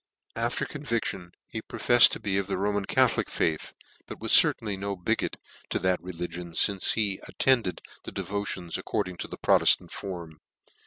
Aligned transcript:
After 0.35 0.65
conviction 0.65 1.31
he 1.45 1.61
profefied 1.61 2.09
to 2.09 2.19
be 2.19 2.39
of 2.39 2.47
the 2.47 2.57
Ro 2.57 2.71
man 2.71 2.85
Catholic 2.85 3.29
faith, 3.29 3.71
but 4.07 4.19
was 4.19 4.31
certainly 4.31 4.75
no 4.75 4.95
bigot 4.95 5.37
to 5.69 5.77
that 5.77 6.01
religion, 6.01 6.55
fince 6.55 6.93
he 6.93 7.19
attended 7.27 7.81
the 8.03 8.11
devotions 8.11 8.79
according 8.79 9.17
to 9.17 9.27
the 9.27 9.37
Proteftant 9.37 9.91
form. 9.91 10.39